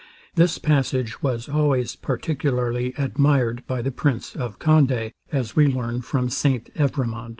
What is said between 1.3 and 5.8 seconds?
always particularly admired by the prince of Conde, as we